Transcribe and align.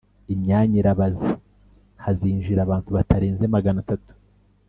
imyanya 0.33 0.75
irabaze 0.81 1.29
hazinjira 2.03 2.59
abantu 2.63 2.89
batarenze 2.97 3.43
magana 3.55 3.79
atatu 3.83 4.11